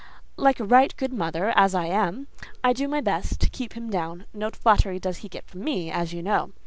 Like 0.35 0.59
a 0.59 0.63
right 0.65 0.97
good 0.97 1.13
mother, 1.13 1.53
as 1.55 1.75
I 1.75 1.85
am, 1.85 2.25
I 2.63 2.73
do 2.73 2.87
my 2.87 3.01
best 3.01 3.39
to 3.39 3.49
keep 3.51 3.73
him 3.73 3.91
down: 3.91 4.25
no 4.33 4.49
flattery 4.49 4.97
does 4.99 5.17
he 5.17 5.29
get 5.29 5.45
from 5.45 5.63
me, 5.63 5.91
as 5.91 6.11
you 6.11 6.23
know. 6.23 6.53